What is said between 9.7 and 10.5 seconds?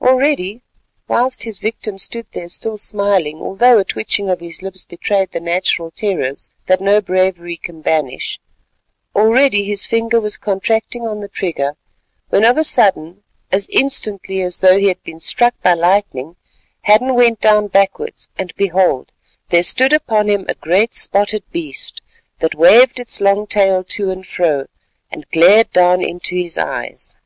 finger was